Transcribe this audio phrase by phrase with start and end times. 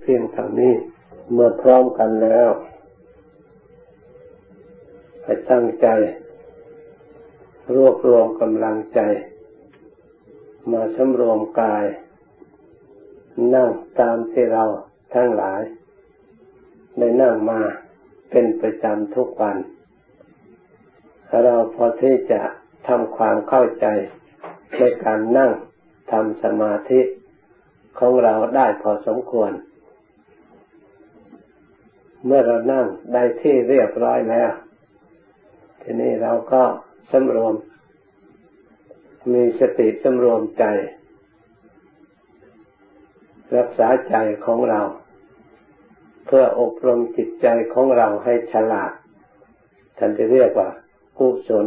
[0.00, 0.74] เพียงเท่านี้
[1.32, 2.50] เมื่อพร้อมกันแล้ว
[5.24, 5.88] ให้ตั้งใจ
[7.74, 9.00] รวบรวมกำลังใจ
[10.72, 11.84] มาสำรวมกาย
[13.54, 14.64] นั่งตามที่เรา
[15.14, 15.62] ทั้งหลาย
[16.98, 17.60] ได้นั่งมา
[18.30, 19.56] เป็นประจำทุกวัน
[21.44, 22.40] เราพอที่จะ
[22.88, 23.86] ทำความเข้าใจ
[24.76, 25.50] ในการนั่ง
[26.12, 27.00] ทำสมาธิ
[27.98, 29.52] ของเราได้พอสมควร
[32.28, 34.50] เมื่อเรานั่งได้ที่เรียบร้อยแล้ว
[35.82, 36.62] ทีนี้เราก็
[37.10, 37.54] สำรวม
[39.32, 40.64] มีสติสำรวมใจ
[43.56, 44.80] รักษาใจของเรา
[46.26, 48.92] เพื่ออบรมจิตใจของเราให้ฉลาด
[49.98, 50.68] ท่านจะเรียกว่า
[51.18, 51.66] กุศล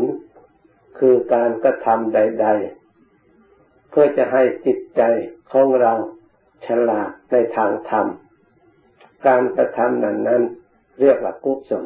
[0.97, 2.47] คือการกระทำใด
[3.19, 5.01] ๆ เพื่อจะให้จิตใจ
[5.51, 5.93] ของเรา
[6.67, 8.07] ฉลาดในทางธรรม
[9.27, 10.41] การกระทำนั้นนั้น
[10.99, 11.85] เรียกว่ากุศล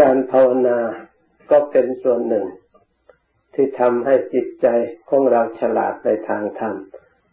[0.00, 0.78] การภาวนา
[1.50, 2.46] ก็เป็นส่วนหนึ่ง
[3.54, 4.66] ที่ทำให้จิตใจ
[5.08, 6.74] ของเราฉลาดในทางธรรม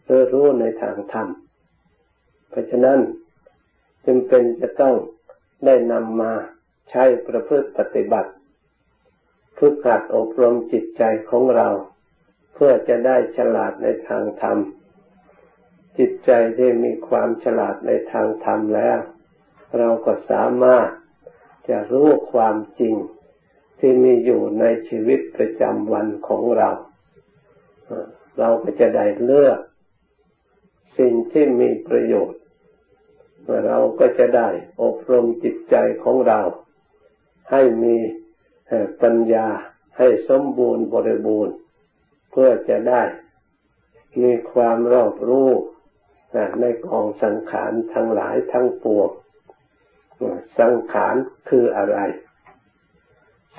[0.04, 1.28] หรือรู้ในทางธรรม
[2.50, 2.98] เพราะฉะนั้น
[4.04, 4.94] จึงเป็นจะต้อง
[5.66, 6.32] ได้นำมา
[6.90, 8.30] ใช้ประพฤติปฏิบัติ
[9.58, 11.68] ฝึกหัดอบรมจิตใจของเรา
[12.54, 14.58] เพื่อจะได้ฉลาดในทางธรรม
[15.98, 18.98] จิตใจที่มีความฉลาดในทางธรรมแล้ว
[19.78, 20.88] เราก็สามารถ
[21.68, 22.94] จะรู้ความจริง
[23.78, 26.70] ที่มีอยู่ในชีวิตประจำวันของเรา
[28.38, 29.58] เราก็จะได้เลือก
[30.98, 32.40] สิ่งที่มีประโยชน์
[33.66, 34.48] เราก็จะได้
[34.82, 36.40] อบรมจิตใจของเรา
[37.50, 37.96] ให้มี
[39.02, 39.48] ปัญญา
[39.98, 41.54] ให้สมบูรณ์บริบูรณ์
[42.30, 43.02] เพื่อจะได้
[44.22, 45.50] มีความรอบรู้
[46.60, 49.10] ในกองสังขารทั้งหลายทั้งปวง
[50.60, 51.14] สังขาร
[51.48, 51.98] คืออะไร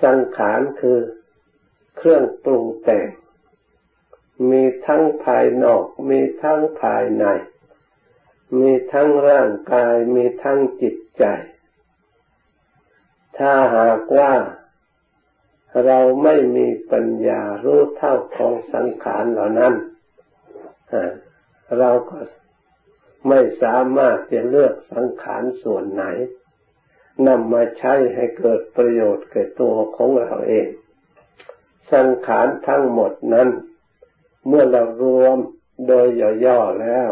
[0.03, 0.99] สังขารคือ
[1.97, 3.07] เครื่องปรุงแต่ง
[4.49, 7.25] มีทั้งภายนอก มีทั้งภายใน
[8.59, 11.23] มีทั้งร่างกาย มีทั้งจิตใจ
[13.37, 14.33] ถ้าหากว่า
[15.85, 19.73] เราไม่มีปัญญารู้เท่าของสังขารเหล่านั้น
[21.79, 22.17] เราก็
[23.29, 26.05] ไม่สามารถจะเลือกสังขารส่วนไหน
[27.27, 30.67] นำมาใช้ให้เกิดประโยชน์แก่ตัวของเราเอง
[31.93, 33.49] สังขารทั้งหมดนั้น
[34.47, 35.37] เมื่อเรารวม
[35.87, 36.07] โดย
[36.45, 37.09] ย่อๆแล้ว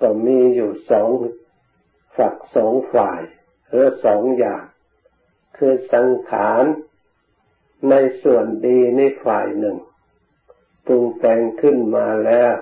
[0.00, 1.10] ก็มีอยู่สอง
[2.16, 3.20] ฝักสองฝ่าย
[3.70, 4.64] หรือสองอย่าง
[5.56, 6.64] คือสังขาร
[7.90, 9.76] ในส่วนดีในฝ่ายหนึ่ง
[10.86, 12.54] ปรุงแต่งขึ้นมาแล้ว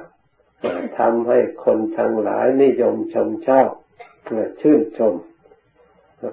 [0.98, 3.68] ทำให้คนทั้งหลายนิยมชมชอบ
[4.60, 5.14] ชื่นชม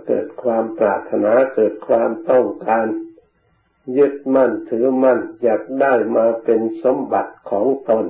[0.08, 2.88] เกิดความปรารถนาเกิดความต้องการ
[3.98, 8.06] ยึดมั่นถือมั่นอยากได้มาเป็นสมบัติของตน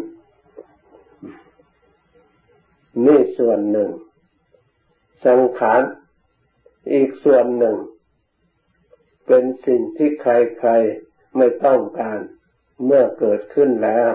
[3.05, 3.89] นี่ส่วนหนึ่ง
[5.25, 5.81] สังขาร
[6.93, 7.77] อีกส่วนหนึ่ง
[9.27, 12.19] เป็นสิ่งที่ใครๆไม่ต้องการ
[12.85, 14.09] เมื่อเกิดขึ้นแล้ว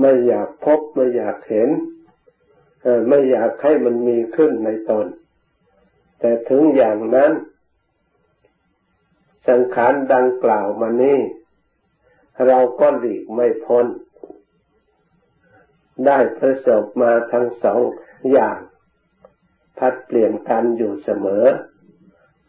[0.00, 1.68] ไม่อยากพบไม่อยากเห็น
[3.08, 5.06] ไม่อยากให้มันมีขึ้นในตน
[6.18, 7.32] แต่ถึงอย่างนั้น
[9.48, 11.18] สังขารดังกล่าวมานี้
[12.46, 13.86] เราก็หลีกไม่พ้น
[16.06, 17.80] ได้ประสบมาทั้งสอง
[18.32, 18.58] อย่าง
[19.78, 21.46] พัดเปลี่ยนกันอยู่เสมอ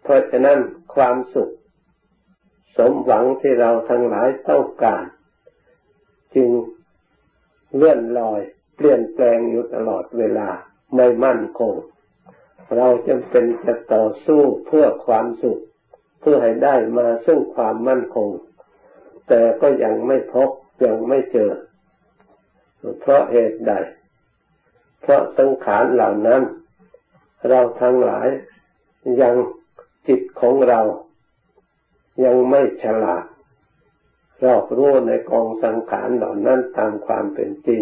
[0.04, 0.60] เพราะฉะนั้น
[0.96, 1.50] ความสุข
[2.78, 5.04] สมหวังที่เราทั้งหลายต้องการ
[6.36, 6.50] จึง
[7.76, 8.42] เลื่อนลอย
[8.76, 10.50] เปลี่ยนแปลงอยู่ตลอดเวลา
[10.96, 11.74] ไม่มั่นคง
[12.76, 15.62] เราจำเป็นจะต่อสู้เพื่อความสุข
[16.22, 18.30] เพื่อให้ได้มาซึ่งความมั่นคง
[19.28, 20.50] แต่ก็ยังไม่พบ
[20.86, 21.52] ยังไม่เจอ
[23.00, 23.74] เพราะเหตุใด
[25.02, 26.42] เพราะสังขารเหล่านั้น
[27.50, 28.28] เราทั้งหลาย
[29.22, 29.36] ยัง
[30.08, 30.82] จิตของเรา
[32.24, 33.26] ยังไม่ฉลาด
[34.44, 37.82] รอบรู้ในกองสังขารเหล่านั้นตามความเป็นจริง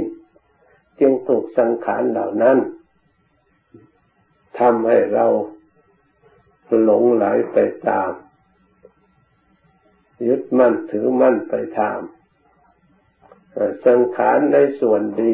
[0.99, 2.57] จึงถูกสังขารเหล่านั้น
[4.59, 5.25] ทำให้เรา
[6.81, 7.57] หลงไหลไป
[7.87, 8.11] ตาม
[10.27, 11.99] ยึดมั่นถือมั่นไปตาม
[13.85, 15.33] สังขารในส่วนดี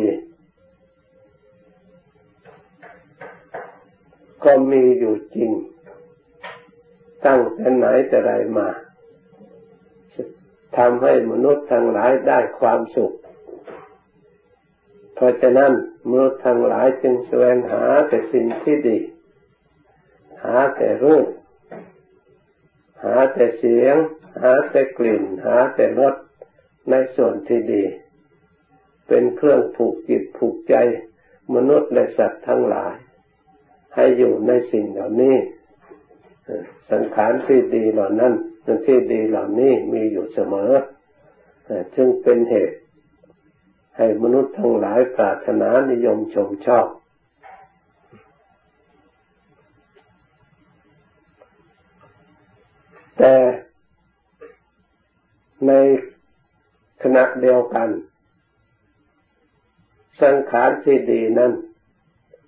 [4.43, 5.51] ก็มีอยู่จริง
[7.25, 8.67] ตั้งแต่ไหนแต่ไรมา
[10.77, 13.13] ทำให้มนุษย์ทั้งหลายได้ความสุข
[15.15, 15.71] เพราะฉะนั้น
[16.09, 18.97] มนุษย์ทั้งหลายจึงแสวงหาแต่สิ่งที่ดี
[20.43, 21.27] หาแต่รูป
[23.03, 23.95] หาแต่เสียง
[24.41, 26.15] หาแต่กลิ่น หาแต่รส
[26.89, 27.83] ในส่วนที่ดี
[29.07, 30.75] เป็นเครื่องผูกจิตผูกใจ
[31.55, 32.93] มนุษย์และสัตว์ทั้งหลาย
[33.95, 35.35] ให้อยู่ในสิ่งเหล่านี้
[36.91, 38.33] สังขารที่ดีเหล่านั้น
[38.87, 40.71] ที่ดีเหล่านี้มีอยู่เสมอ
[41.95, 42.77] จึงเป็นเหตุ
[43.97, 46.87] ให้มนุษย์ทั้งหลายปรารถนานิยมชมชอบ
[53.17, 53.35] แต่
[55.67, 55.71] ใน
[57.03, 57.89] ขณะเดียวกัน
[60.21, 61.51] สังขารที่ดีนั้น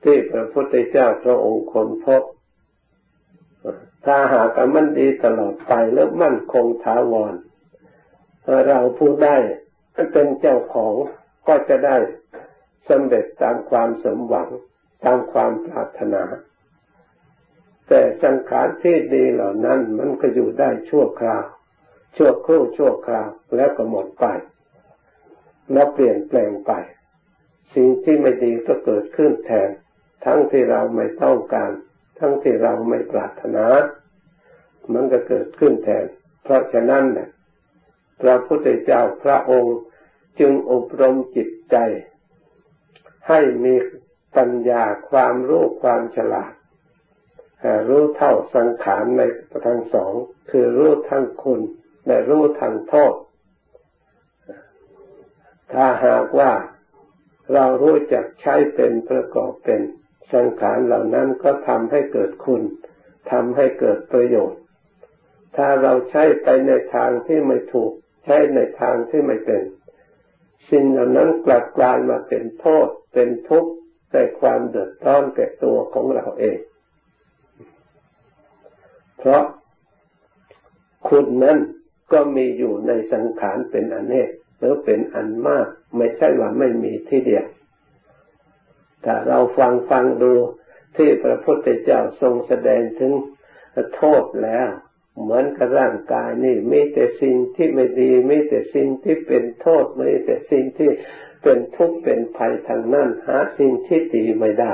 [0.04, 2.24] ที่พระพุทธเจ้าพระองค์คนพบ
[4.06, 7.34] ถ้าหากมันดีตลอดไปแล้วมั่นคงถาวร
[8.68, 9.38] เราผู้ได้
[10.12, 10.96] เป็นเจ้าของ
[11.48, 11.98] ก็จะได้
[12.90, 14.50] สำเร็จตามความสมหวัง
[15.06, 16.24] ตามความปรารถนา
[17.88, 21.46] แต่สังขารที่ดีเหล่านั้นมันก็อยู่ได้ชั่วคราว
[22.18, 24.26] ชั่วครู่ชั่วคราวแล้วก็หมดไป
[25.72, 26.72] แล้วเปลี่ยนแปลงไป
[27.76, 29.70] สิ่งที่ไม่ดีก็เกิดขึ้นแทน
[30.26, 31.72] ทั้งที่เราไม่ต้องการ
[32.20, 33.66] ทั้งที่เราไม่ปรารถนา
[34.94, 36.06] มันก็เกิดขึ้นแทน
[36.44, 37.30] เพราะฉะนั้นเนี่ย
[38.22, 39.78] พระพุทธเจ้าพระองค์
[40.40, 41.78] จึงอบรมจิตใจ
[43.28, 43.76] ให้มี
[44.38, 46.54] ปัญญาความรู้ความฉลาด
[47.90, 49.22] รู้เท่าสังขารใน
[49.68, 50.14] ทั้งสอง
[50.50, 51.62] คือรู้ทั้งคุณ
[52.06, 53.16] และรู้ทั้งโทษ
[55.74, 56.52] ถ้าหากว่า
[57.54, 59.82] เรารู้จักใช้เป็นประกอบเป็น
[60.34, 62.62] สังขารเหล่านั้นก็ทำให้เกิดคุณ
[63.32, 64.62] ทำให้เกิดประโยชน์
[65.58, 67.92] ถ้าเราใช้ไปในทางที่ไม่ถูก
[68.26, 69.62] ใช้ในทางที่ไม่เป็น
[70.72, 73.72] สิ่งเหล่านั้นกลับกลายมาเป็นโทษ เป็นทุกข์
[74.12, 76.58] แต่ความเดือดร้อนแก่ตัวของเราเอง
[79.18, 79.44] เพราะ
[81.10, 81.58] คุณนั้น
[82.12, 85.68] ก็มีอยู่ในสังขารเป็นอันเนกหรือเป็นอันมาก
[85.98, 87.46] ไม่ใช่ว่าไม่มีที่เดียว
[89.06, 90.34] ถ้าเราฟังฟังดู
[90.98, 93.14] ที่พระพุทธเจ้าทรงแสดงถึง
[93.96, 94.68] โทษแล้ว
[95.22, 100.90] เหมือนกับร่างกายนี่มีแต่สิ่งที่ไม่ดีมีแต่สิ่งที่เป็นโทษมีแต่สิ่งที่
[101.44, 104.74] เป็นทุกข์เป็นภัยทางนั้นหาสิ่งที่ดีไม่ได้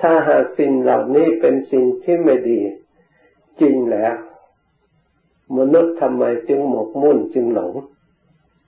[0.00, 2.60] ถ้าหากสิ่งเหล่านี้เป็นสิ่งที่ไม่ดี
[3.60, 4.14] จริงแล้ว
[5.58, 7.74] มนุษย์ทำไมจึงหมกมุ่นจึงหลง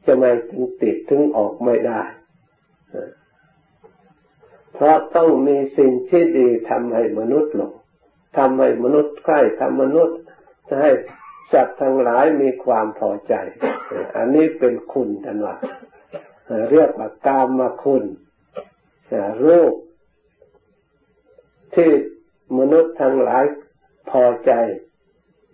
[0.04, 2.00] จะไม่จึงติดถึงออกไม่ได้
[4.80, 7.72] เพราะต้องมีสิ่งที่ดีทำให้มนุษย์หลง
[8.38, 10.18] ทำให้มนุษย์ใกล้ทำมนุษย์
[10.82, 10.90] ให้
[11.52, 13.34] สัตว์ทั้งหลายมีความพอใจ
[14.16, 15.56] อันนี้เป็นคุณทันว่า
[16.70, 18.04] เรียกว่ากามมาคุณ
[19.44, 19.74] รูป
[21.74, 21.90] ที่
[22.58, 23.44] มนุษย์ทั้งหลาย
[24.10, 24.52] พอใจ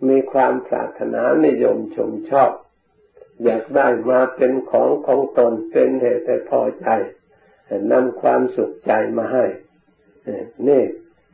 [0.07, 2.51] มีความปรารถนานิยมชมชอบ
[3.43, 6.87] อยากได้มาเป็นของของตนเป็นเหตุให้พอใจ
[7.91, 9.45] นำความสุขใจมาให้
[10.67, 10.83] นี่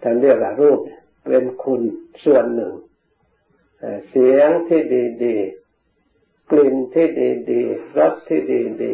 [0.01, 0.79] ท่านเรียกว่ารูป
[1.25, 1.81] เป็นคุณ
[2.23, 2.73] ส่วนหนึ่ง
[4.09, 4.81] เสียงที่
[5.23, 7.07] ดีๆ กลิ่นที่
[7.51, 8.41] ดีๆ รสที่
[8.83, 8.93] ดี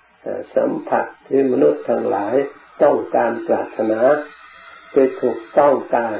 [0.00, 2.34] ๆ สัมผัสที่มนุษย์ทั้งหลาย
[2.82, 4.00] ต้องการปรารถนา
[4.92, 6.16] ไปถูกต้องการ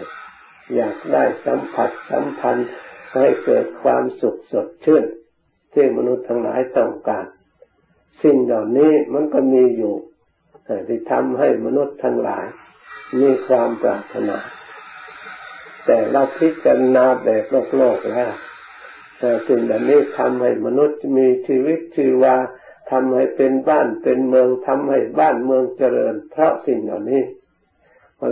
[0.74, 2.68] อยากได้สัมผัสสัมพันธ์
[3.14, 5.04] ให้เกิดความสุขสดชื่น
[5.72, 7.26] ที่มนุษย์ทั้งหลายต้องการ
[8.22, 9.94] สิ่งเหล่านี้มันก็มีอยู่
[10.88, 12.46] ที่ทำให้มนุษย์ทั้งหลาย
[13.20, 14.38] มีความปรารถนา
[15.86, 18.30] แต่เราพิจารณาแบบโลกโลกแล้ว
[19.18, 22.36] แต่สิ่งเหล่านี้ทำให้มนุษย์มีชีวิตชีวา
[22.90, 27.22] ทำให้เป็นบ้านเป็นเมืองทำให้บ้านเมืองเจริญ เพราะสิ่งเหล่านี้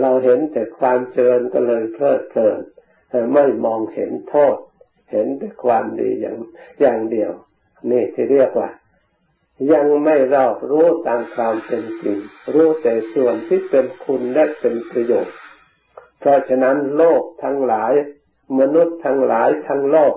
[0.01, 2.59] เราเห็นแต่ความเจริญก็เลยเพลิดเพลิน
[3.33, 4.57] ไม่มองเห็นโทษ
[5.11, 6.37] เห็นแต่ความดีอย่าง
[6.81, 7.31] อย่างเดียว
[7.91, 8.69] นี่ที่เรียกว่า
[9.73, 12.17] ยังไม่รอบรู้ตามความเป็นจริง
[12.53, 15.35] รู้แต่ส่วนที่เป็นคุณและเป็นประโยชน์
[16.19, 17.93] เพราะฉะนั้นโลกทั้งหลาย
[18.59, 20.13] มนุษย์ทั้งหลายทั้งโลก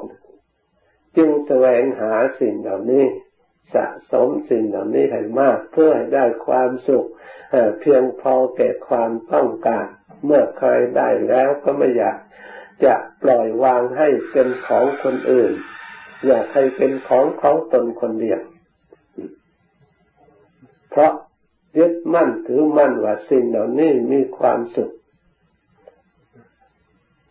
[1.17, 3.07] จึงแสวงหาสิ่งเหล่านี้
[3.75, 7.07] สะสมสิ่งเหล่านี้ให้มากเพื่อให้ได้ความสุข
[7.81, 9.87] เพียงพอแก่ความต้องการ
[10.25, 12.19] เมื่อใครได้แล้วก็ไม่อยาก
[12.85, 15.53] จะปล่อยวางให้เป็นของคนอื่น
[16.27, 18.41] อยากให้เป็นของของตนคนเดียว
[20.99, 21.13] ราะ
[21.79, 24.91] ยึดมั่นถือมั่นว่าสิ่งเหล่านี้มีความสุข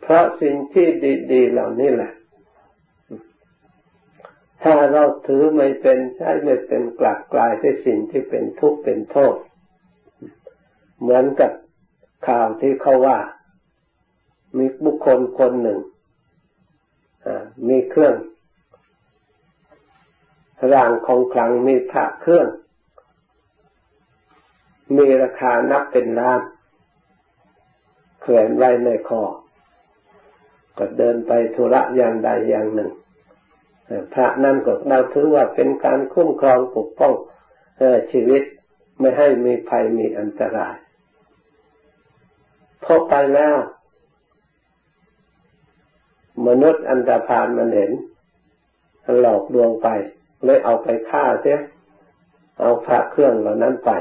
[0.02, 0.88] เพราะสิ่งที่
[1.32, 2.12] ดีๆเหล่านี้แหละ
[4.64, 9.36] ถ้าเราถือไม่เป็นใช้ไม่เป็นกลับกลายเป็นสิ่งที่เป็นทุกข์เป็นโทษ
[11.00, 11.52] เหมือนกับ
[12.28, 13.20] ข่าวที่เขาว่า
[14.58, 15.80] มีบุคคลคนหนึ่ง
[17.68, 18.16] มีเครื่อง
[20.74, 22.48] ร่างของคลังมีพระเครื่อง
[24.96, 26.42] มีราคานับเป็นล้าน
[28.22, 29.24] แขวนไว้ในคอ
[30.78, 32.92] ก็เดินไปธุระอย่างใดอย่างหนึ่ง
[34.14, 37.14] พระนั่นก็เราถือว่าเป็นการคุ้มครองปกป้อง
[38.12, 38.44] ชีวิต
[39.00, 40.76] ไม่ให้มีภัยมีอันตราย
[42.84, 43.58] พอไปแล้ว
[46.48, 47.92] มนุษย์อันตรพานมันเห็น
[49.20, 49.88] หลอกลวงไป
[50.44, 51.60] เลยเอาไปฆ่าเสีย
[52.60, 53.92] เอาพระเครื่องเหล่านั้นไป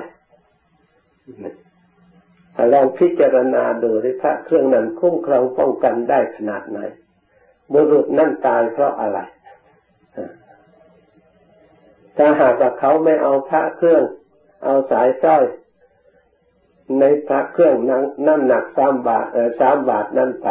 [2.72, 6.78] ลองพิจารณาดูที่พระเครื่องนั้นคุ้มครองป้องกันได้ขนาดไหน
[7.72, 9.18] บุรุษนั่นตายเพราะอะไร
[12.16, 14.02] ถ้าหากว่าเขาไม่เอาพระเครื่อง
[14.64, 15.44] เอาสายสร้อย
[16.98, 19.26] ในพระเครื่องนั่งน้ำหนักสามบาท
[19.60, 20.48] สามบาทนั่นไป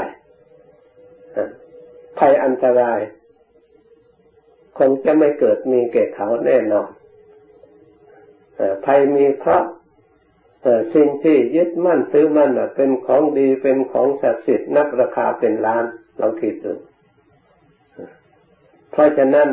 [2.20, 3.00] ภัยอันตราย
[4.78, 6.90] คงจะไม่เกิดมีแก่เขาแน่นอน
[8.86, 9.64] ภัยมีเพราะ
[10.94, 15.86] สิ่งที่ยึดมั่นซื้อมั่นเป็นของดีเป็นของศักดิ์สิทธิ์นับราคาเป็นล้าน
[16.18, 16.74] เราคิดดู
[18.92, 19.50] เพราะฉะนั้น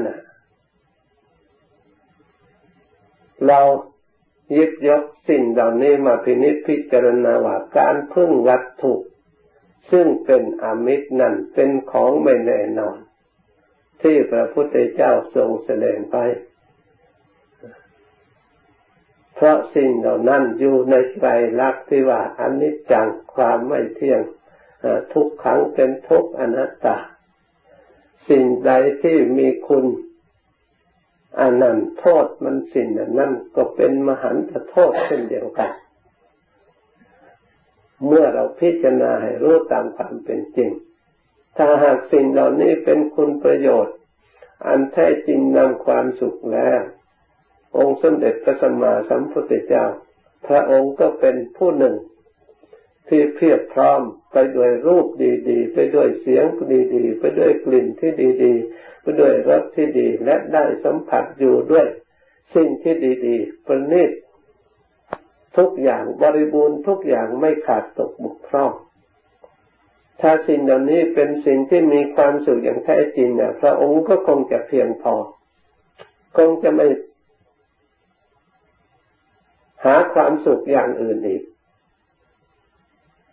[3.47, 3.61] เรา
[4.57, 8.95] ยึดยกสิ่งเหล่านี้มาพินิจพิจารณาว่าการพึ่งวัตถุ
[9.91, 12.99] ซึ่งเป็นอมิตรนั่นเป็นของไม่แน่นอน
[14.03, 16.17] ที่พระพุทธเจ้าทรงแสดงไป
[19.43, 21.27] เพราะสิ่งเหล่านั้นอยู่ในใจ
[21.61, 24.21] รักที่ว่าอนิจจังความไม่เที่ยง
[25.13, 26.97] ทุกขังเป็นทุกอนัตตา
[28.29, 28.73] สิ่งใด
[29.03, 29.87] ที่มีคุณ
[31.41, 35.71] อันนั้นโทษมันสิ่งนั้นก็เป็นมหันตโทษเช่นเดียวกัน
[38.07, 40.71] เมื่อเราพิจารณาให้รู้ตามความเป็นจริง
[41.57, 43.97] ถ้าหากสิ่งเหล่านี้เป็นคุณประโยชน์
[44.67, 46.83] อันแท้จริงนำความสุขแล้ว
[47.77, 49.85] องค์สมเด็จพระสัมมาสัมพุทธเจ้า
[50.47, 51.97] พระองค์ก็เป็นผู้หนึ่ง
[53.09, 54.01] ที่เพียบพร้อม
[54.33, 55.07] ไปด้วยรูป
[55.49, 56.45] ดีๆ ไปด้วยเสียง
[56.95, 58.13] ดีๆ ไปด้วยกลิ่นที่
[58.45, 61.87] ดีๆ ไปด้วยรสที่ดีและได้สัมผัสอยู่ด้วย
[62.55, 62.95] สิ่งที่
[63.27, 64.11] ดีๆประณีต
[65.57, 68.73] ทุกอย่างบริบูรณ์ทุกอย่างไม่ขาดตกบกพร่อง
[70.21, 75.15] ถ้าสิ่งเหล่านี้เป็นสิ่งที่มีความสุขอย่างแท้จริงเนี่ยพระองค์ก็คงจะเพียงพอ
[76.37, 76.87] คงจะไม่
[79.85, 81.43] หาความสุขอย่างอื่นอีก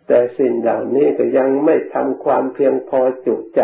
[0.06, 3.60] แต่สิ่งเหล่านี้ก็ยังไม่ทำความเพียงพอจุใจ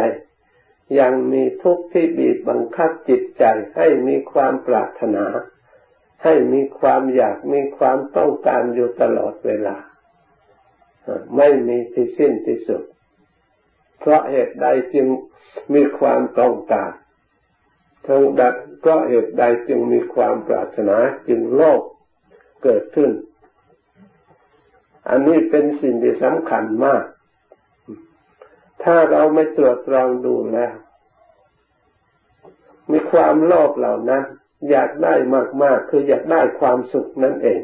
[1.00, 3.44] ยังมีทุกข์ที่บีบบังคับจิตใจ
[3.76, 5.26] ให้มีความปรารถนา
[6.24, 9.76] ให้มีความอยากมีความต้องการอยู่ตลอดเวลา
[11.36, 12.82] ไม่มีที่สิ้นที่สุด
[13.98, 15.06] เพราะเหตุใดจึง
[15.74, 16.92] มีความต้องการ
[18.06, 18.54] ทั้งดัด
[18.86, 20.96] ก็เหตุใดจึงมีความปรารถนา
[21.28, 21.80] จึงโลก
[22.62, 23.10] เกิดขึ้น
[25.08, 27.04] อันนี้เป็นสิ่งที่สำคัญมาก
[28.82, 30.74] ถ้าเราไม่ตรวจตรองดูแล้ว
[32.92, 34.22] มีความโลภเหล่านั้น
[34.70, 35.14] อยากได้
[35.62, 37.60] มากๆ คืออยากได้ความสุขนั่นเอง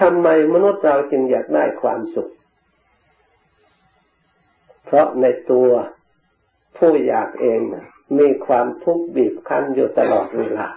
[0.00, 2.28] ทำไมมนุษย์เราจึงอยากได้ความสุข
[4.84, 5.70] เพราะในตัว
[6.76, 7.60] ผู้อยากเอง
[8.18, 10.68] มีความทุกข์บีบคั้นอยู่ตลอดเวลา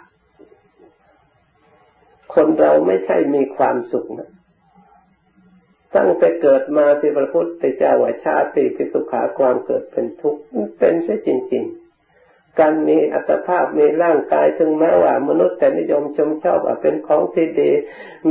[2.38, 4.30] คนเราไม่ใช่มีความสุขนะ
[5.96, 10.42] ตั้งแต่เกิดมาที่พระพุทธเจ้าว่าชาติพิสุขาความเกิดเป็นทุกข์
[10.78, 11.64] เป็นใช่จริง
[12.12, 17.72] ๆ การมีอัตภาพมีร่างกายถึงแม้ว่า มนุษย์แต่นิยมชมชอบว่าเป็นของที่ดี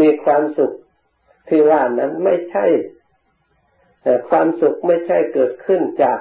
[0.01, 0.73] มีความสุข
[1.49, 2.67] ที่ว่านั้นไม่ใช่
[4.31, 6.21] ความสุขไม่ใช่เกิดขึ้นจาก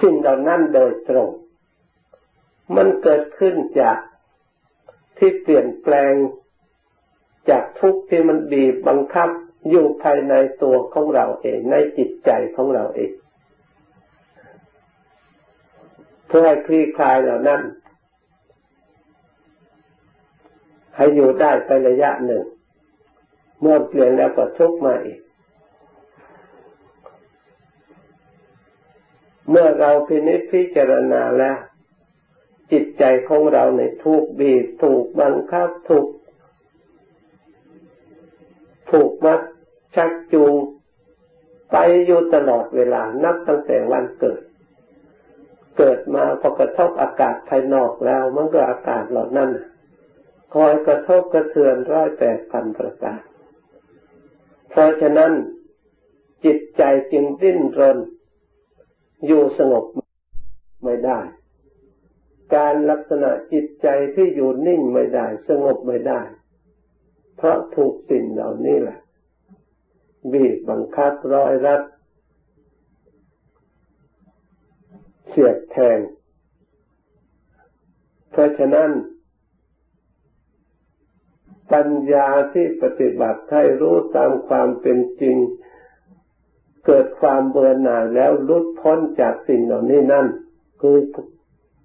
[0.00, 1.30] สิ่งเหล่านั้นโดยตรง
[2.76, 3.98] มันเกิดขึ้นจาก
[5.18, 6.14] ที่เปลี่ยนแปลง
[7.50, 9.28] จากทุกข์ที่มันบีบบังคับ
[9.70, 13.12] อยู่ภายในตัวของเราเองในจิตใจของเราเอง
[16.26, 17.62] เพื่อให้คลี่คลายเหล่านั้น
[20.96, 22.44] ให้อยู่ได้ไประยะหนึ่ง
[23.60, 25.20] เมื่อเปลี่ยนแล้วก็ทุกมาอีก
[29.50, 31.58] เมื่อเราพินิจพิจารณาแล้ว
[32.98, 36.06] ใจของเราในทุกบีบถูกบังคับถูก
[38.90, 39.40] ผูกมัด
[39.96, 40.54] ชักจูง
[41.72, 41.76] ไป
[42.06, 44.40] อยู่ตลอดเวลานับตั้งแต่วันเกิด
[45.78, 49.50] เกิดมาพอกระทบอากาศภายนอกแล้วมันก็อากาศเหล่านั้น
[50.54, 53.20] คอยกระทบกระเทือนร้อยแปดพันประการ
[54.70, 55.32] เพราะฉะนั้น
[56.44, 57.98] จิตใจจึงดิ้นรน
[59.26, 59.84] อยู่สงบ
[60.84, 61.20] ไม่ได้
[62.54, 66.20] การลักษณะจิตใจที่อยู่นิ่งไม่ได้ สงบไม่ได้
[67.36, 68.98] เพราะถูกสิ่งเหล่านี้แหละ
[70.32, 71.82] บีบบังคับร้อยรัด
[75.28, 75.98] เสียดแทง
[78.30, 78.90] เพราะฉะนั้น
[81.72, 85.36] ปัญญาที่ปฏิบัติให้รู้ตามความเป็นจริง
[86.86, 90.26] เกิดความเบื่อหน่ายแล้วลุดพ้นจากสิ่งเหล่านี้นั่น
[90.80, 90.96] คือ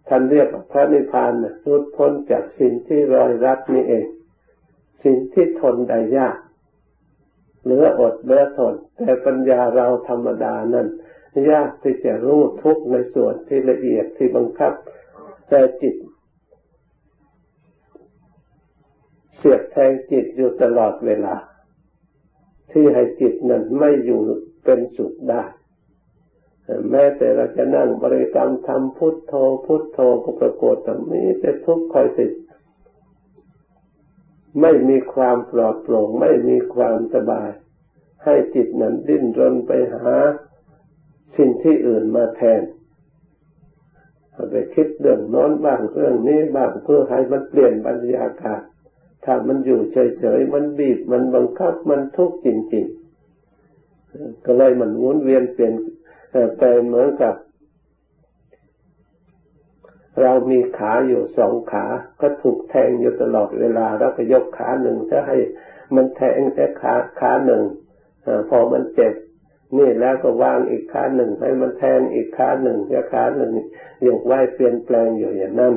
[0.07, 4.05] ท่านเรียกว่าพระนิพพานนะลุดพ้นจากสิ่งที่รอยรัดนี่เอง
[5.03, 6.37] สิ่งที่ทนได้ยาก
[7.63, 10.87] เหลืออดเหลือทน แต่ปัญญาเราธรรมดานั้น
[11.51, 14.73] ยากที่จะรู้ทุกในส่วนที่ละเอียดที่บังคับ
[15.49, 15.95] แต่จิต
[19.37, 21.35] เสียดแทงจิตอยู่ตลอดเวลา
[22.71, 24.21] ที่ให้จิตนั้นไม่อยู่
[24.63, 25.43] เป็นสุขได้
[26.91, 29.33] แม้แต่เราจะนั่งบริกรรมทำพุทโธ
[29.65, 32.31] พุทโธก็ปรากฏแต่นี้แต่ทุกข์คอยติด
[34.61, 37.49] ไม่มีความปลอดโปร่งไม่มีความสบาย
[38.23, 40.15] ให้จิตนั้นดิ้นรนไปหา
[41.37, 42.61] สิ่งที่อื่นมาแทน
[44.49, 48.61] ไปคิดเรื่องน้อนบ้างเรื่องนี้บ้างเพื่อให้มันเปลี่ยนบรรยากาศ
[49.25, 55.73] ถ้ามันอยู่เฉยๆมันบีบมันบังคับมันทุกข์จริงๆก็เลยมันวนเวียนเปลี่ยน
[56.57, 57.35] ไปเหมือนกับ
[60.21, 61.85] เรามีขาอยู่สองขา
[62.21, 65.37] ก็ถูกแทงอยู่ตลอดเวลาแล้วก็ยกขาหนึ่งจะให้
[65.95, 67.63] มันแทงแค่ขาขาหนึ่ง
[68.49, 69.13] พอมันเจ็บ
[69.77, 73.51] นี่แล้วก็วางอีกขาหนึ่งให้มันแทนอีกขาหนึ่งแค่ขาหนึ่ง
[74.05, 75.73] ยกไหวเปลี่ยนแปลงอยู่อย่างนั้น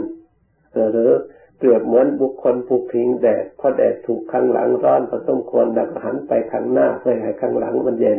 [0.92, 1.12] หรือ
[1.58, 8.18] เปรียบเหมือนบุคคลผู้พิงแดดพอแดดถูกข้างหลังร้อนก็ต้องควรดักหันไปข้างหน้าเพื่อให้ข้างหลังมันเย็น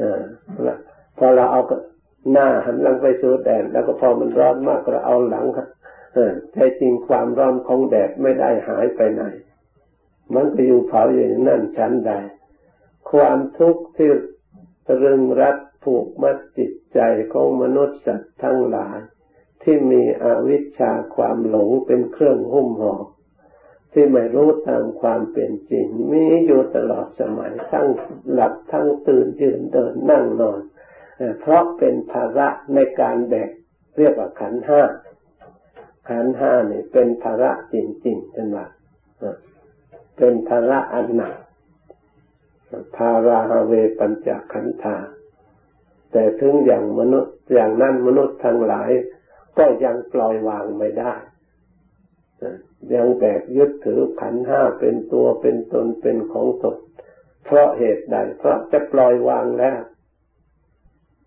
[0.00, 0.02] อ
[1.18, 1.62] พอเราเอา
[2.32, 5.46] หน้าหันหลังไปสู่แดดแล้วก็พอมันร้อนมากเราเอาหลัง
[6.52, 9.24] แท้จริงความร้อนของแดดไม่ได้หายไปไหน
[10.34, 12.12] มันก็อยู่เผาอยู่นั่นชั้นใด
[13.10, 14.10] ความทุกข์ที่
[15.02, 17.00] รึงรัดผูกมัดจิตใจ
[17.32, 18.98] ของมนุษย์สัตว์ทั้งหลาย
[19.62, 22.94] ที่มีอวิชชาความหลงเป็นเครื่องหุ้มห่อ
[23.92, 27.88] ที่ไม่รู้ตามความเป็นจริงมีอยู่ตลอดสมัยทั้ง
[28.32, 30.60] หลับทั้งตื่นยืนเดินนั่งนอน
[31.40, 33.50] เพราะเป็นภาระในการแบก
[33.98, 34.82] เรียกว่าขันห้า
[36.08, 37.76] ขันห้านี่เป็นภาระจ
[38.06, 38.66] ริงๆเป็นว่า
[40.18, 41.34] เป็นภาระอันหนัก
[42.96, 44.96] พาราเวปัญจขันธา
[46.12, 48.90] แต่ถึงอย่างมนุษย์อย่างนั้นมนุษย์ทั้งหลาย
[49.58, 51.14] ก็ยังปล่อยวางไม่ได้
[52.94, 56.76] ยังแบกยึดถือขันห้าเป็นตัวเป็นตนเป็นของตน
[57.44, 59.80] เพราะเหตุใด เพราะจะปล่อยวางแล้ว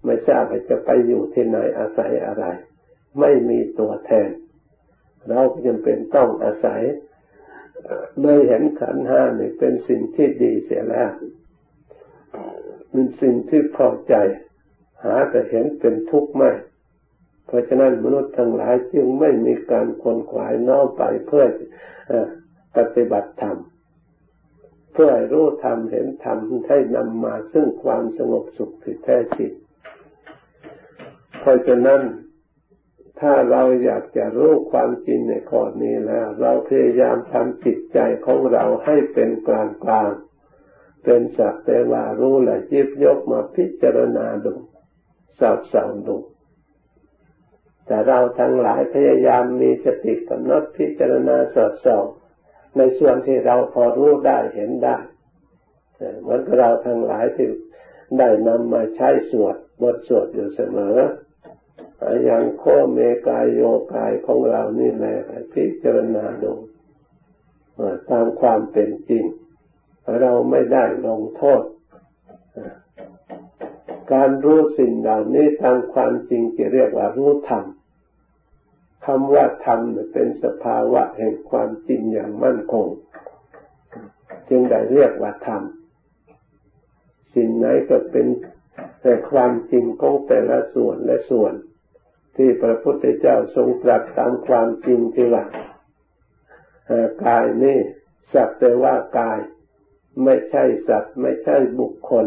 [0.09, 2.45] ไม่ทราบจะไปอยู่ที่ไหนอาศัยอะไร
[3.19, 4.29] ไม่มีตัวแทน
[5.27, 6.81] เราจำเป็นต้องอาศัย
[8.21, 11.11] เลยเห็นขันห้านี่เป็นสิ่งที่ดีเสียแล้ว
[12.89, 14.15] เป็นสิ่งที่พอใจ
[15.03, 16.51] หาแต่เห็นเป็นทุกข์ไม่
[17.45, 21.45] เพราะฉะนั้นมนุษย์ทั้งหลายจึงไม่มีการคนขวายน้อมไปเพื่อ
[22.77, 23.57] ปฏิบัติธรรม
[24.93, 29.51] เพื่อรู้ธรรมเห็นธรรมให้นำมาซึ่งความสงบสุขที่แท้จริง
[31.39, 32.01] เพราะฉะนั้น
[33.19, 40.11] ถ้าเราอยากจะรู้ความจริงในข้อนี้แล้ว เราพยายามทำจิตใจของเราให้เป็นกลางกลาง
[41.03, 44.53] เป็นสักแต่ว่ารู้และยิบยกมาพิจารณาดู
[45.39, 46.17] สับส่องดู
[47.85, 52.05] แต่เราทั้งหลายพยายามมีสติกำหนดพิจารณาสอดส่อง
[52.77, 54.97] ในส่วนที่เราพอรู้ได้เห็นได้
[56.21, 57.47] เหมือนเราทั้งหลายที่
[58.17, 60.97] ได้นำมาใช้สวดบทสวดอยู่เสมอ
[62.23, 63.61] อย่างโคเมกายโย
[63.93, 65.15] กายของเรานี่แหละ
[65.53, 66.53] พิจารณาดู
[68.09, 69.25] ตามความเป็นจริง
[70.21, 71.63] เราไม่ได้ลงโทษ
[74.13, 77.65] การรู้สิ่งเหล่านี้ตามความจริงจะเรียกว่ารู้ธรรม
[79.05, 79.79] คำว่าธรรม
[80.13, 82.87] เป็นสภาวะแห่งความจริงอย่างมั่นคง
[84.49, 85.63] จึงได้เรียกว่าธรรม
[87.35, 88.27] สิ่งไหนก็เป็น
[89.01, 91.53] แต่ความจริงของแต่ละส่วนและส่วน
[92.41, 95.45] ที่พระพุทธเจ้าทรงตรัสตามความจริงที่ว่า
[97.25, 97.79] กายนี่
[98.33, 99.39] สักแต่ว่ากาย
[100.23, 102.25] ไม่ใช่สัตว์ ไม่ใช่บุคคล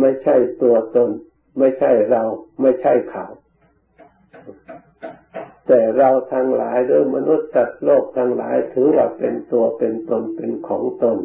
[0.00, 1.10] ไม่ใช่ตัวตน
[1.58, 2.22] ไม่ใช่เรา
[2.60, 3.26] ไม่ใช่เขา
[5.66, 11.18] แต่เราทั้งหลายหรือมนุษย์สัตว์โลกทั้งหลายถือว่าเป็นตัวเป็นตนเป็นของตน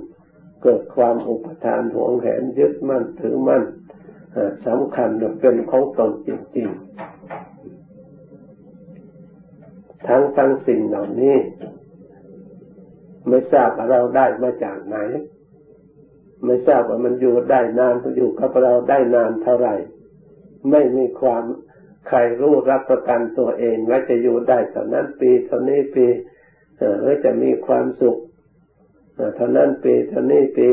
[0.64, 3.64] เกิดความอุปทานหวงแหนยึดมั่นถือมั่น
[4.68, 5.10] สำคัญ
[5.42, 7.15] เป็นของตนจริงๆ
[10.08, 11.38] ทั้งทั้งสิ่งเหล่านี้
[13.28, 14.98] ไม่ทราบว่าเราได้มาจากไหน
[16.46, 19.76] ไม่ทราบว่ามันอยู่ได้นานอยู่กับเราได้นานเท่าไหร่
[20.72, 21.44] ไม่มีความ
[22.08, 26.06] ใครรู้รับประกันตัวเองว่าจะอยู่ได้เท่านั้นปีเท่านี้ปี
[26.78, 28.18] เออจะมีความสุข
[29.36, 30.70] เท่านั้นปีเท่านี้ปี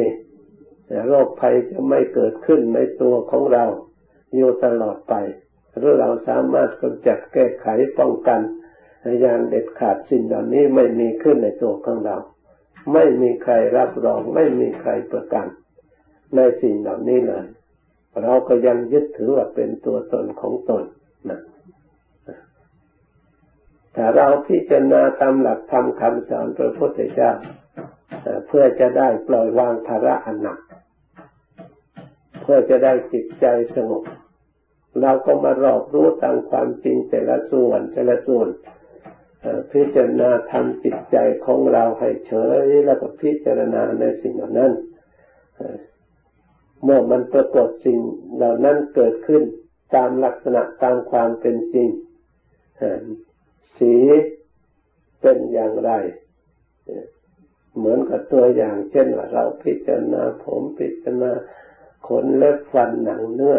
[1.08, 3.64] โรคภัยจะไม่เกิดขึ้นในตัวของเรา
[4.34, 5.14] อยู่ตลอดไป
[5.76, 7.66] หรือเราสามารถกำจัดแก้ไข
[7.98, 8.40] ป้องกัน
[9.20, 12.16] อย่างเด็ดขาดสิ่งเหล่านี้ไม่มีขึ้นในตัวของเรา
[12.92, 15.46] ไม่มีใครรับรอง ไม่มีใครประกัน
[16.36, 17.44] ในสิ่งเหล่านี้เลย
[18.22, 20.84] เราก็ยังยึดถือว่าเป็นตัวตนของตน
[21.30, 21.40] นะ
[23.96, 27.32] ถ้าเราพิจารณาตามหลักธรรมคำสอนพระพุทธเจ้า
[28.46, 30.58] เพื่อจะได้ปล่อยวางภาระอันหนัก
[32.42, 34.04] เพื่อจะได้จิตใจสงบ
[35.00, 38.48] เราก็มารอบรู้ตามความจริงแต่ละส่วนแต่ละส่วน
[39.72, 44.72] พิจารณาทำจิตใจของเราให้เฉยแล้วก็พิจารณาในสิ่งเหล่านั้น
[46.84, 47.98] เมื่อมันปรากฏสิ่ง
[48.36, 49.42] เหล่านั้นเกิดขึ้น
[49.94, 51.88] ตามลักษณะตามความเป็นจริง
[53.78, 53.94] สี
[55.20, 55.90] เป็นอย่างไร
[57.76, 61.32] เหมือนกับตัวอย่าง เช่นว่าเราพิจารณาผมพิจารณา
[62.06, 63.58] ขนเล็บฟันหนังเนื้อ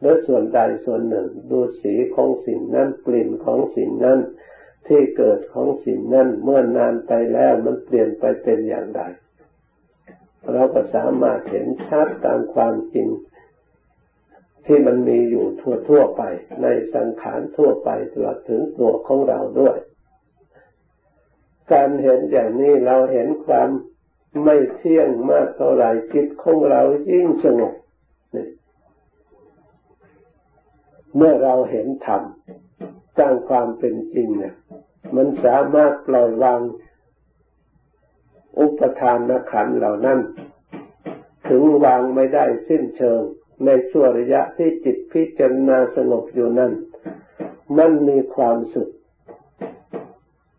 [0.00, 4.18] หรือส่วนใดส่วนหนึ่ง ดูสีของสิ่งนั้นกลิ่นของสิ่งนั้น
[4.88, 9.02] ที่เกิดของสิ่งนั้นเมื่อนานไปแล้วมันเปลี่ยนไปเป็นอย่างไร
[10.52, 13.08] เราก็สามารถเห็นชัดตามความจริง
[14.66, 16.22] ที่มันมีอยู่ทั่วทั่วไป
[16.62, 19.76] ในสังขารทั่วไปตลอดถึงตัวของเราด้วย
[21.72, 23.68] การเห็นอย่างนี้เราเห็นความ
[24.44, 27.74] ไม่เที่ยงมากเท่าไหร่จิตของเรายิ่งสงบ
[31.16, 32.22] เมื่อเราเห็นธรรม
[33.18, 34.54] ตามความเป็นจริงเนี่ย
[35.16, 36.60] มันสามารถปล่อยวาง
[38.58, 40.18] อุปทานนขันเหล่านั้น
[41.48, 43.22] ถึงวางไม่ได้สิ้นเชิง
[43.64, 46.72] ในช่วงระยะที่จิตพิจารณาสงบอยู่นั้น
[47.78, 48.90] มันมีความสุข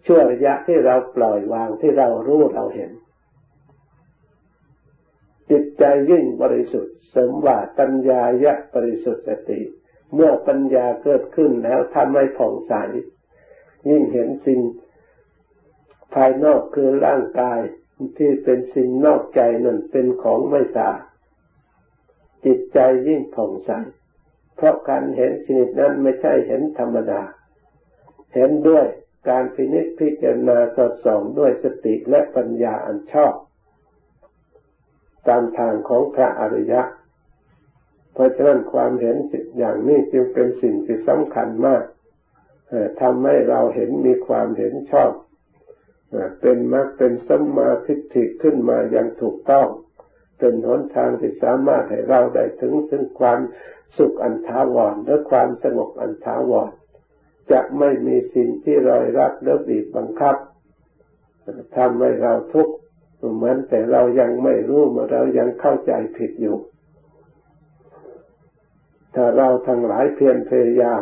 [0.08, 2.92] ช่วงระยะที่เราปล่อยวางที่เรารู้เราเห็น
[5.50, 9.60] จิตใจยิ่งบริสุทธิ์ สมว่าปัญญายะบริสุทธิ์สติ
[10.14, 12.74] เมื่อปัญญาเกิดขึ้นแล้วทำให้ผ่องใส
[13.88, 14.60] ยิ่งเห็นสิ่ง
[16.14, 17.60] ภายนอกคือร่างกาย
[18.18, 21.02] ที่เป็นสิ่งนอกใจนั่นเป็นของไม่สะอาด
[22.46, 23.72] จิตใจยิ่งผ่องใส
[24.56, 27.22] เพราะการเห็นชนิดนั้นไม่ใช่เห็นธรรมดา
[28.34, 28.86] เห็นด้วย
[29.30, 33.34] การพินิจพิจารณาสอดส่องด้วยสติและปัญญาอันชอบ
[35.28, 36.82] ตามทางของพระอริยะ
[38.14, 41.84] เพราะฉะนั้นความเห็นสิ่งอย่างนี้จึงเป็นสิ่งที่สำคัญมาก
[43.02, 45.12] ทำให้เราเห็นมีความเห็นชอบ
[46.42, 49.68] เป็นมรรคเป็นสัมมาทิฏฐิขึ้นมาอย่างถูกต้อง
[50.40, 53.40] เป็นหนทางที่สามารถให้เราได้ถึงถึงความ
[53.98, 56.72] สุขอันถาวรและความสงบอันถาวร
[57.52, 60.36] จะไม่มีสิ่งที่รอยรักและบีบบังคับ
[61.78, 62.74] ทำให้เราทุกข์
[63.36, 66.58] เหมือนแต่เรายังไม่รู้เมื่อเรายังเข้าใจผิดอยู่
[69.16, 71.02] ถ้าเราทั้งหลายเพียรพยายาม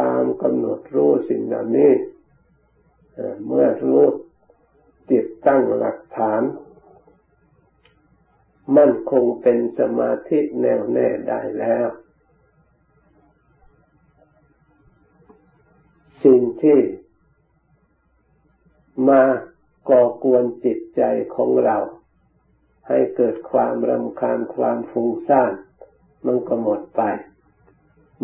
[0.00, 1.92] ตามกำหนดรู้สิ่งเหล่านี้
[3.46, 4.02] เมื่อรู้
[5.10, 6.42] จิตตั้งหลักฐาน
[8.76, 11.88] มั่นคงเป็นสมาธิแน่วแน่ได้แล้ว
[16.24, 16.78] สิ่งที่
[19.08, 19.22] มา
[19.90, 21.02] ก่อกวนจิตใจ
[21.34, 21.78] ของเรา
[22.88, 25.52] ให้เกิดความรำคาญความฟุ้งซ่าน
[26.26, 27.02] มันก็หมดไป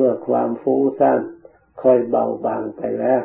[0.00, 1.20] มื่อความฟุ้งซ่าน
[1.82, 3.22] ค่อยเบาบางไปแล้ว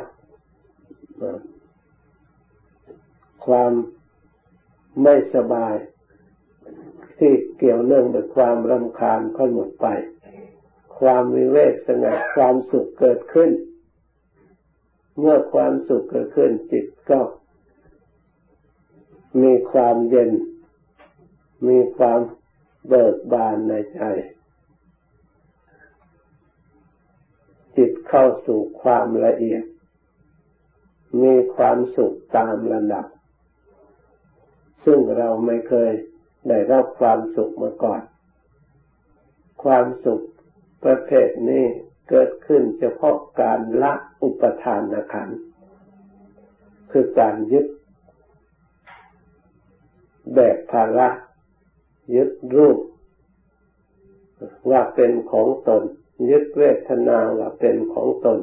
[3.46, 3.72] ความ
[5.02, 5.74] ไม่สบาย
[7.18, 9.86] ที่เกี่ยวเนื่องด้วยความรำคาญก็หมดไป
[10.98, 13.50] ความวิเวกสงบความสุขเกิดขึ้น
[15.18, 17.20] เมื่อความสุขเกิดขึ้น จิตก็
[19.42, 20.30] มีความเย็น
[21.68, 22.20] มีความ
[22.88, 24.02] เบิกบานในใจ
[27.76, 29.64] จิตเข้าสู่ความละเอียด
[31.22, 33.06] มีความสุขตามระดับ
[34.84, 35.92] ซึ่งเราไม่เคย
[36.48, 38.02] ได้รับความสุขมาก่อน
[39.62, 40.22] ความสุข
[40.84, 41.64] ประเภทนี้
[42.08, 45.28] เกิดขึ้นเฉพาะการละอุปทานขัน
[46.90, 47.66] คือการยึด
[50.34, 51.08] แบกภาระ
[52.14, 52.78] ยึดรูป
[54.70, 55.82] ว่าเป็นของตน
[56.30, 58.38] ยึดเวทนาว่าเป็นของตน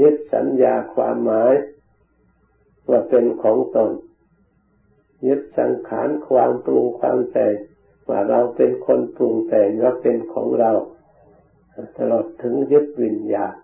[0.00, 1.54] ยึดสัญญาความหมาย
[2.88, 3.90] ว่าเป็นของตน
[5.26, 7.54] ยึดสังขารความปรุงความแต่ง
[8.08, 10.72] ว่าเราเป็นคนปรุงแต่งว่าเป็นของเรา
[11.98, 13.54] ตลอดถึงยึดวิญญาณ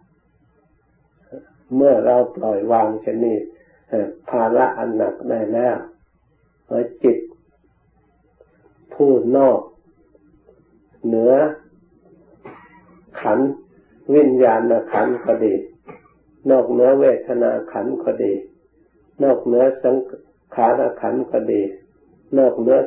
[1.75, 3.41] เมื่อเราปล่อยวางชนิด
[4.31, 5.77] ภาระอันหนักได้แล้ว
[7.03, 7.19] จิต
[8.95, 9.61] ผู้นอก
[11.07, 11.33] เหนือ
[13.22, 13.38] ขัน
[14.14, 14.61] วิญญาณ
[14.92, 15.54] ขันก็ดี
[16.50, 18.33] นอกเหนือเวทนาขันก็ดี
[19.22, 19.96] นอกเหนือสัง
[20.54, 21.62] ขารขันก็ดี
[22.38, 22.78] นอกเหนือ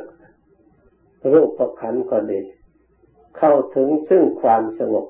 [1.32, 2.40] รูปขันก็ดี
[3.36, 5.06] เข้าถึงซึ่งความสงบ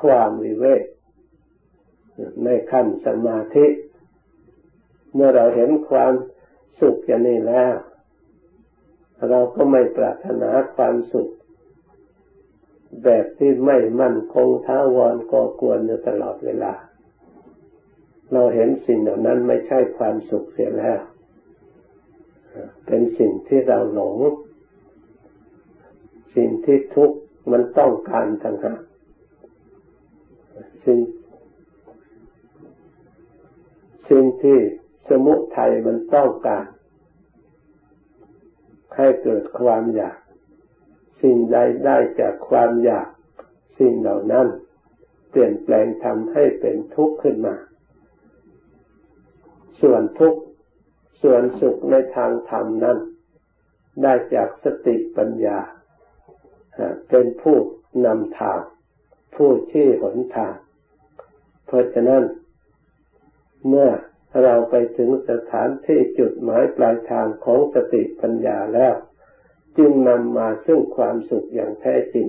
[0.00, 0.82] ความวิเวก
[2.44, 3.66] ในขั้นสมาธิ
[5.14, 6.12] เมื่อเราเห็นความ
[6.80, 7.72] สุขอย่างนี้แล้ว
[9.28, 11.30] เราก็ไม่ปรารถนาความสุข
[13.04, 16.72] แบบที่ไม่มั่นคงท้าวรก่อกวนอยู่ตลอดเวลา
[18.32, 21.00] เราเห็นสิ่งเหล่านั้นไม่ใช่ความสุขเสียแล้ว
[22.86, 24.16] เป็นสิ่งที่เราหลง
[26.36, 27.18] สิ่งที่ทุกข์
[27.52, 28.80] มันต้องการทางหาก
[30.84, 30.98] สิ่ง
[34.10, 34.58] สิ่งที่
[35.08, 36.66] สมุทัยมันต้องการ
[38.96, 40.18] ให้เกิดความอยาก
[41.22, 43.08] สิ่งใดได้จากความอยาก
[43.78, 44.46] สิ่งเหล่านั้น
[45.30, 47.56] เปลี่ยนแปลงทำให้เป็นทุกข์ขึ้นมา
[49.80, 50.40] ส่วนทุกข์
[51.22, 52.98] ส่วนสุขในทางธรรมนั้น
[54.02, 55.58] ได้จากสติปัญญา
[57.08, 57.56] เป็นผู้
[58.06, 58.60] นำทาง
[59.34, 60.54] ผู้ชี้หนทาง
[61.66, 62.22] เพราะฉะนั้น
[63.68, 63.90] เมื่อ
[64.42, 68.94] เราไปถึงสถานที่จุดหมายปลายทางของสติปัญญาแล้ว
[69.78, 72.26] จึงนำมาซึ่งความสุขอย่างแท้จริง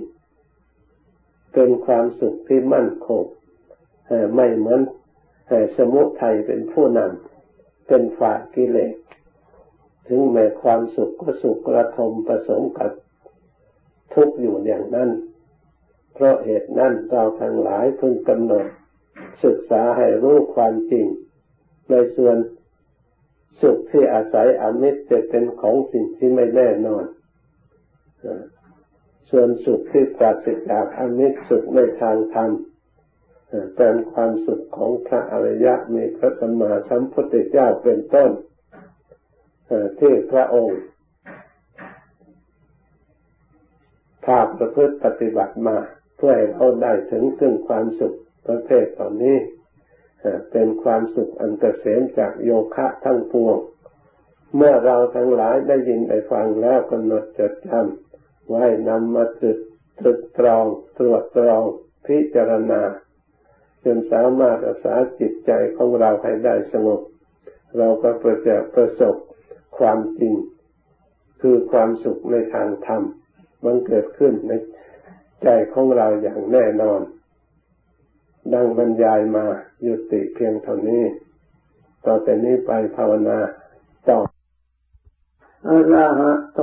[1.53, 3.23] เป็นความสุขที่มั่นคง
[4.35, 4.81] ไม่เหมือน
[5.77, 8.95] สมุทัยเป็นผู้นำเป็นฝ่ายกิเลส
[10.07, 12.91] ถึงแม้ความสุขก็สุขกระทมผสมกับ
[14.13, 15.09] ทุกข์อยู่อย่างนั้น
[16.13, 18.65] เพราะเหตุนั้นเราทั้งหลายพึงกำหนด
[19.43, 21.05] ศึกษาให้รู้ความจริง
[21.89, 22.35] ในส่วน
[23.61, 27.05] สุขที่อาศัยอมิตรจะเป็นของสิ่งที่ไม่แน่นอน
[29.31, 32.51] ส่วนสุขที่ปราศจากอมิตรสุขในทางธรรม
[33.75, 38.31] เป็นความสุขของพระอริยะมีพระสัมมาสัมพุทธเจ้าเป็นต้น
[39.99, 40.79] ที่พระองค์
[44.25, 45.77] ภาพประพฤติปฏิบัติมา
[46.17, 49.37] เพื่อให้เราได้ถึงซึ่งความสุขประเภทตอนนี้
[50.51, 53.57] เป็นความสุขอันเกษมจากโยคะทั้งปวง
[54.55, 58.10] เมื่อเราทั้งหลายได้ยินได้ฟังแล้วกำหนดจดจำ
[58.51, 59.59] ไว้นำมาตรึก
[59.99, 60.65] ตรึกตรอง
[60.97, 61.63] ตรวจตรอง
[62.05, 62.81] พิจารณา
[63.83, 67.01] จนสามารถรักษาจิตใจของเราให้ได้สงบ
[67.77, 69.15] เราก็ประจะประสบ
[69.77, 70.35] ความจริง
[71.41, 73.03] คือความสุขในทางธรรม
[73.65, 74.51] มันเกิดขึ้นใน
[75.43, 77.01] ใจของเราอย่างแน่นอน
[78.53, 79.45] ดังบรรยายมา
[79.85, 81.03] ยุติเพียงเท่านี้
[82.05, 83.39] ต่อแต่นี้ไปภาวนา
[85.67, 86.59] อะระหะโต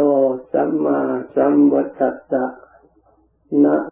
[0.52, 0.98] สัมมา
[1.34, 2.44] สัมพุทธัสสะ
[3.64, 3.78] นะ